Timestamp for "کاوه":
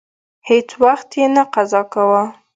1.91-2.23